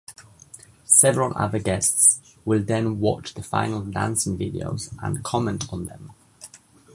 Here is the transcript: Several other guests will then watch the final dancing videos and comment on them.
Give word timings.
Several 0.95 1.31
other 1.37 1.59
guests 1.59 2.35
will 2.43 2.63
then 2.63 2.99
watch 2.99 3.35
the 3.35 3.43
final 3.43 3.81
dancing 3.81 4.35
videos 4.35 4.91
and 4.99 5.23
comment 5.23 5.71
on 5.71 5.85
them. 5.85 6.13